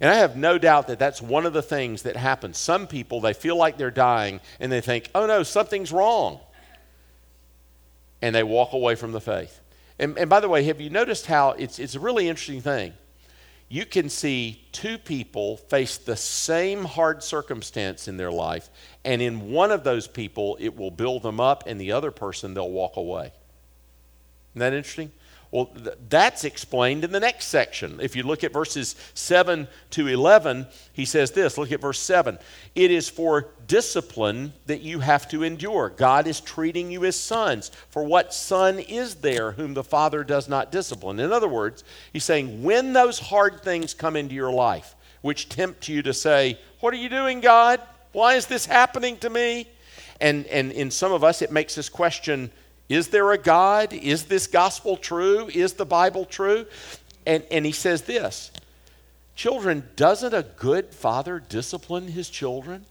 [0.00, 2.58] And I have no doubt that that's one of the things that happens.
[2.58, 6.40] Some people, they feel like they're dying and they think, oh no, something's wrong.
[8.20, 9.60] And they walk away from the faith.
[9.98, 12.92] And, and by the way, have you noticed how it's, it's a really interesting thing?
[13.68, 18.70] You can see two people face the same hard circumstance in their life,
[19.04, 22.54] and in one of those people, it will build them up, and the other person,
[22.54, 23.32] they'll walk away.
[24.52, 25.10] Isn't that interesting?
[25.56, 27.98] Well, th- that's explained in the next section.
[27.98, 32.38] If you look at verses 7 to 11, he says this look at verse 7.
[32.74, 35.88] It is for discipline that you have to endure.
[35.88, 37.70] God is treating you as sons.
[37.88, 41.20] For what son is there whom the Father does not discipline?
[41.20, 45.88] In other words, he's saying, when those hard things come into your life, which tempt
[45.88, 47.80] you to say, What are you doing, God?
[48.12, 49.70] Why is this happening to me?
[50.20, 52.50] And, and in some of us, it makes us question
[52.88, 53.92] is there a God?
[53.92, 55.48] Is this gospel true?
[55.52, 56.66] Is the Bible true?
[57.26, 58.50] And, and he says this
[59.34, 62.86] Children, doesn't a good father discipline his children?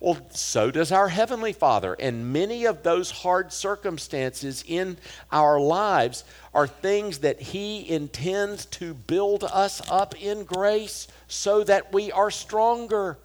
[0.00, 1.94] Well, so does our Heavenly Father.
[1.98, 4.96] And many of those hard circumstances in
[5.32, 6.24] our lives
[6.54, 12.30] are things that He intends to build us up in grace so that we are
[12.30, 13.18] stronger,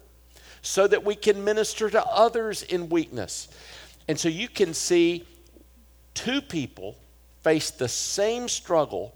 [0.62, 3.48] so that we can minister to others in weakness.
[4.08, 5.24] And so you can see
[6.14, 6.96] two people
[7.42, 9.14] face the same struggle,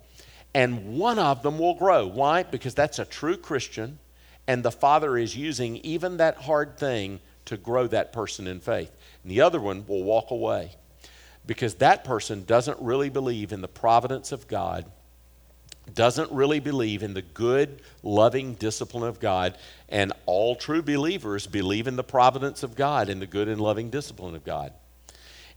[0.55, 2.07] and one of them will grow.
[2.07, 2.43] Why?
[2.43, 3.99] Because that's a true Christian,
[4.47, 8.91] and the Father is using even that hard thing to grow that person in faith.
[9.23, 10.73] And the other one will walk away
[11.47, 14.85] because that person doesn't really believe in the providence of God,
[15.95, 19.57] doesn't really believe in the good, loving discipline of God.
[19.89, 23.89] And all true believers believe in the providence of God and the good and loving
[23.89, 24.75] discipline of God.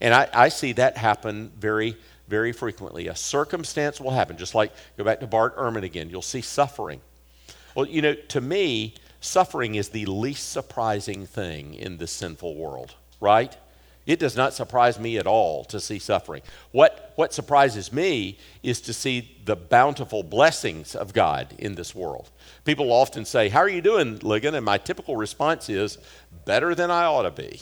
[0.02, 1.96] And I, I see that happen very,
[2.28, 3.08] very frequently.
[3.08, 6.10] A circumstance will happen, just like go back to Bart Ehrman again.
[6.10, 7.02] You'll see suffering.
[7.76, 12.96] Well, you know, to me, suffering is the least surprising thing in this sinful world,
[13.22, 13.56] right?
[14.08, 16.42] It does not surprise me at all to see suffering.
[16.72, 22.32] What, what surprises me is to see the bountiful blessings of God in this world.
[22.66, 24.56] People often say, How are you doing, Ligon?
[24.56, 26.00] And my typical response is,
[26.46, 27.62] Better than I ought to be.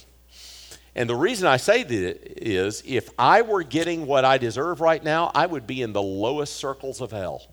[1.00, 5.02] And the reason I say that is if I were getting what I deserve right
[5.02, 7.48] now, I would be in the lowest circles of hell.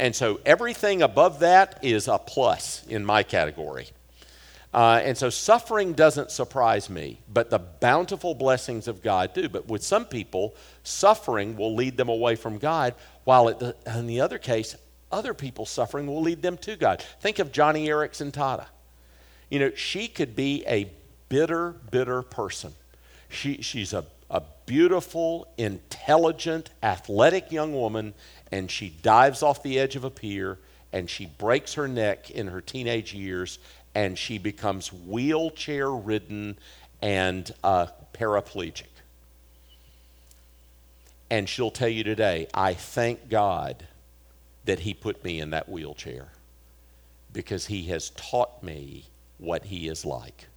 [0.00, 3.86] And so everything above that is a plus in my category.
[4.74, 9.48] Uh, and so suffering doesn't surprise me, but the bountiful blessings of God do.
[9.48, 14.20] But with some people, suffering will lead them away from God, while the, in the
[14.20, 14.74] other case,
[15.12, 17.04] other people's suffering will lead them to God.
[17.20, 18.66] Think of Joni Eareckson Tada.
[19.48, 20.90] You know, she could be a
[21.32, 22.74] bitter, bitter person.
[23.30, 28.12] She, she's a, a beautiful, intelligent, athletic young woman,
[28.52, 30.58] and she dives off the edge of a pier
[30.92, 33.58] and she breaks her neck in her teenage years
[33.94, 36.58] and she becomes wheelchair ridden
[37.00, 38.84] and uh, paraplegic.
[41.30, 43.86] And she'll tell you today, I thank God
[44.66, 46.28] that He put me in that wheelchair
[47.32, 49.06] because He has taught me
[49.38, 50.48] what He is like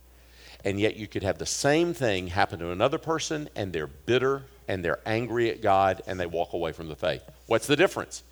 [0.65, 4.41] and yet you could have the same thing happen to another person and they're bitter
[4.67, 7.21] and they're angry at God and they walk away from the faith.
[7.45, 8.23] What's the difference?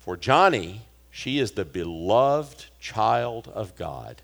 [0.00, 0.78] For Joni,
[1.10, 4.20] she is the beloved child of God,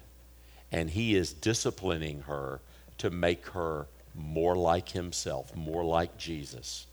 [0.73, 2.61] and He is disciplining her
[2.99, 6.87] to make her more like Himself, more like Jesus.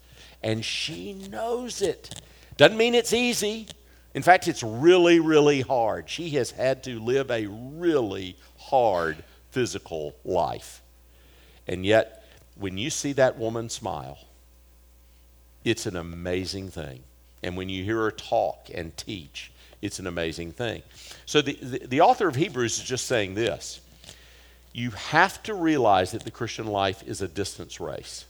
[0.44, 2.22] And she knows it.
[2.58, 3.68] Doesn't mean it's easy.
[4.14, 6.10] In fact, it's really, really hard.
[6.10, 9.24] She has had to live a really hard
[9.58, 10.84] physical life.
[11.66, 12.24] And yet,
[12.60, 14.20] when you see that woman smile,
[15.66, 17.02] it's an amazing thing.
[17.42, 19.52] And when you hear her talk and teach,
[19.82, 20.84] it's an amazing thing.
[21.26, 23.82] So, the, the, the, author of Hebrews is just saying this
[24.74, 28.26] you have to realize that the Christian life is a distance race.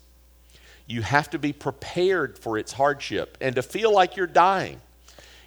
[0.86, 4.80] You have to be prepared for its hardship and to feel like you're dying.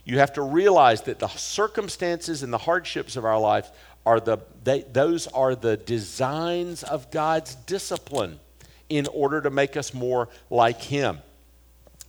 [0.05, 3.71] You have to realize that the circumstances and the hardships of our life
[4.07, 8.41] are the, they, those are the designs of God's discipline
[8.89, 11.19] in order to make us more like Him.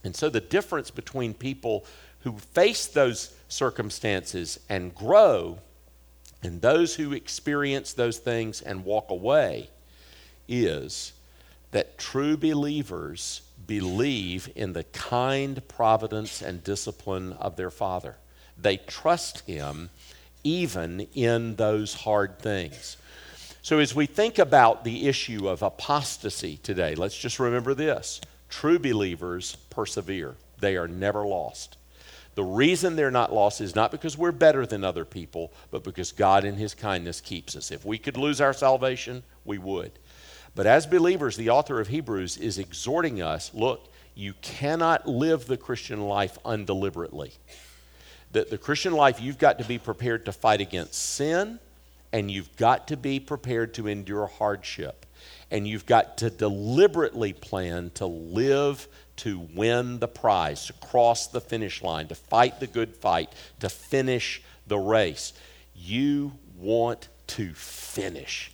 [0.03, 1.85] And so the difference between people
[2.21, 5.59] who face those circumstances and grow
[6.43, 9.69] and those who experience those things and walk away
[10.47, 11.13] is
[11.71, 18.15] that true believers believe in the kind providence and discipline of their Father.
[18.57, 19.89] They trust Him
[20.43, 22.97] even in those hard things.
[23.61, 28.79] So, as we think about the issue of apostasy today, let's just remember this true
[28.79, 31.77] believers persevere, they are never lost.
[32.33, 36.11] The reason they're not lost is not because we're better than other people, but because
[36.11, 37.71] God in His kindness keeps us.
[37.71, 39.91] If we could lose our salvation, we would.
[40.55, 45.57] But as believers, the author of Hebrews is exhorting us look, you cannot live the
[45.57, 47.33] Christian life undeliberately
[48.31, 51.59] the, the Christian life, you've got to be prepared to fight against sin
[52.13, 55.05] and you've got to be prepared to endure hardship.
[55.51, 61.41] and you've got to deliberately plan to live to win the prize, to cross the
[61.41, 65.33] finish line, to fight the good fight, to finish the race.
[65.75, 68.51] You want to finish.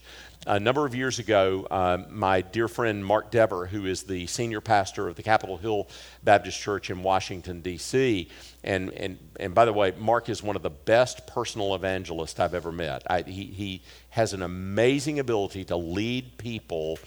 [0.48, 4.62] A number of years ago, uh, my dear friend Mark Dever, who is the senior
[4.62, 5.90] pastor of the Capitol Hill
[6.24, 8.30] Baptist Church in Washington, D.C.,
[8.64, 12.54] and, and, and by the way, Mark is one of the best personal evangelists I've
[12.54, 13.02] ever met.
[13.10, 16.98] I, he, he has an amazing ability to lead people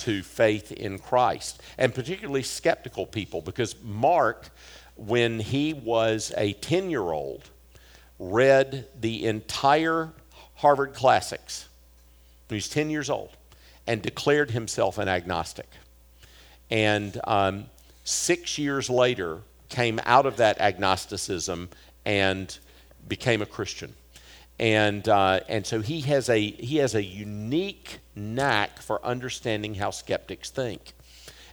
[0.00, 4.50] to faith in Christ, and particularly skeptical people, because Mark,
[4.96, 7.48] when he was a 10 year old,
[8.18, 10.12] read the entire
[10.56, 11.69] Harvard Classics
[12.50, 13.30] when he was 10 years old
[13.86, 15.68] and declared himself an agnostic.
[16.70, 17.66] And um,
[18.04, 19.40] six years later,
[19.70, 21.70] came out of that agnosticism
[22.04, 22.58] and
[23.08, 23.94] became a Christian.
[24.58, 29.90] And, uh, and so he has, a, he has a unique knack for understanding how
[29.90, 30.92] skeptics think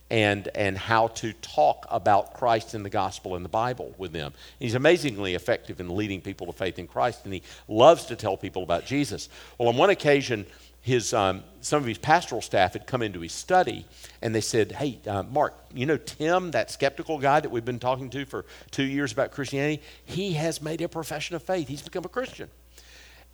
[0.10, 4.34] and, and how to talk about Christ and the gospel and the Bible with them.
[4.60, 8.36] He's amazingly effective in leading people to faith in Christ, and he loves to tell
[8.36, 9.30] people about Jesus.
[9.58, 10.46] Well, on one occasion,
[10.88, 13.86] his, um, some of his pastoral staff had come into his study
[14.22, 17.78] and they said, Hey, uh, Mark, you know Tim, that skeptical guy that we've been
[17.78, 19.84] talking to for two years about Christianity?
[20.06, 21.68] He has made a profession of faith.
[21.68, 22.50] He's become a Christian.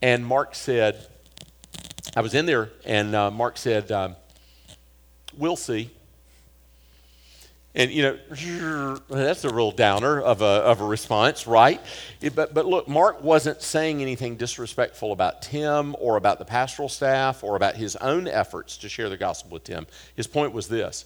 [0.02, 1.08] And Mark said,
[2.16, 4.16] I was in there, and uh, Mark said, um,
[5.38, 5.92] We'll see.
[7.76, 11.82] And, you know, that's a real downer of a, of a response, right?
[12.36, 17.44] But, but look, Mark wasn't saying anything disrespectful about Tim or about the pastoral staff
[17.44, 19.88] or about his own efforts to share the gospel with Tim.
[20.16, 21.06] His point was this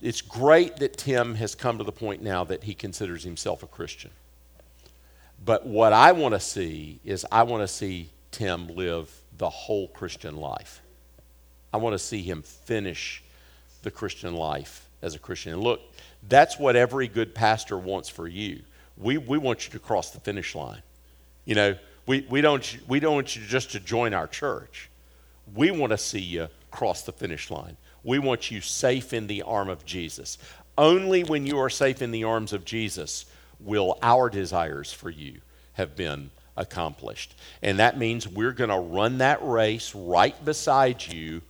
[0.00, 3.66] it's great that Tim has come to the point now that he considers himself a
[3.66, 4.10] Christian.
[5.44, 9.88] But what I want to see is I want to see Tim live the whole
[9.88, 10.80] Christian life.
[11.72, 13.24] I want to see him finish
[13.82, 15.52] the Christian life as a Christian.
[15.52, 15.80] And look,
[16.28, 18.60] that's what every good pastor wants for you.
[18.96, 20.82] We, we want you to cross the finish line.
[21.44, 21.76] You know,
[22.06, 24.88] we, we, don't, we don't want you just to join our church.
[25.54, 27.76] We want to see you cross the finish line.
[28.04, 30.38] We want you safe in the arm of Jesus.
[30.78, 33.26] Only when you are safe in the arms of Jesus
[33.60, 35.40] will our desires for you
[35.74, 37.34] have been accomplished.
[37.62, 41.42] And that means we're going to run that race right beside you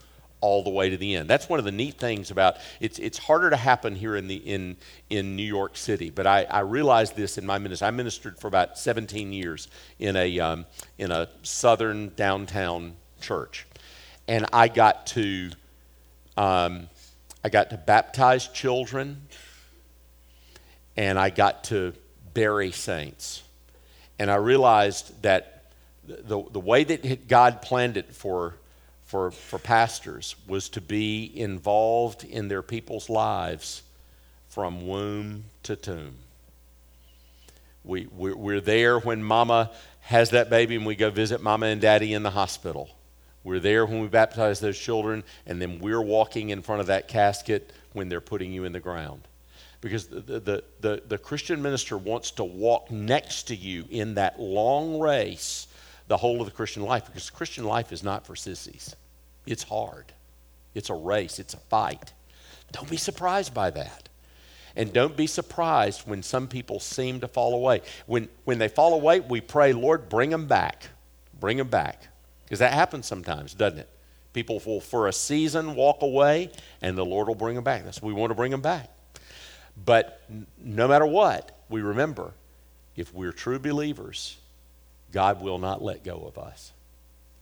[0.42, 1.30] all the way to the end.
[1.30, 4.36] That's one of the neat things about it's it's harder to happen here in the
[4.36, 4.76] in
[5.08, 6.10] in New York City.
[6.10, 7.86] But I, I realized this in my ministry.
[7.86, 9.68] I ministered for about 17 years
[9.98, 10.66] in a um,
[10.98, 13.66] in a southern downtown church,
[14.28, 15.50] and I got to
[16.36, 16.88] um,
[17.42, 19.22] I got to baptize children,
[20.96, 21.94] and I got to
[22.34, 23.44] bury saints,
[24.18, 25.72] and I realized that
[26.04, 28.54] the the way that God planned it for
[29.12, 33.82] for, for pastors was to be involved in their people's lives
[34.48, 36.14] from womb to tomb.
[37.84, 41.78] We, we're, we're there when mama has that baby and we go visit mama and
[41.78, 42.88] daddy in the hospital.
[43.44, 47.06] We're there when we baptize those children, and then we're walking in front of that
[47.06, 49.28] casket when they're putting you in the ground.
[49.82, 54.40] Because the, the, the, the, Christian minister wants to walk next to you in that
[54.40, 55.66] long race
[56.08, 58.96] the whole of the Christian life, because Christian life is not for sissies.
[59.46, 60.12] It's hard.
[60.74, 62.12] It's a race, it's a fight.
[62.72, 64.08] Don't be surprised by that.
[64.74, 67.82] And don't be surprised when some people seem to fall away.
[68.06, 70.88] When, when they fall away, we pray, Lord, bring them back.
[71.38, 72.06] Bring them back.
[72.44, 73.88] Because that happens sometimes, doesn't it?
[74.32, 77.84] People will, for a season, walk away, and the Lord will bring them back.
[77.84, 78.88] That's we want to bring them back.
[79.84, 80.22] But
[80.58, 82.32] no matter what, we remember
[82.96, 84.38] if we're true believers,
[85.12, 86.72] God will not let go of us.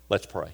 [0.08, 0.50] Let's pray.